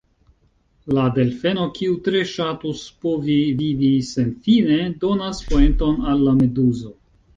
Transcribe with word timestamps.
La 0.97 1.01
delfeno, 1.17 1.65
kiu 1.75 1.97
tre 2.07 2.21
ŝatus 2.31 2.81
povi 3.07 3.37
vivi 3.61 3.91
senfine, 4.09 4.79
donas 5.05 5.43
poenton 5.53 6.01
al 6.15 6.25
la 6.31 6.35
meduzo. 6.41 6.95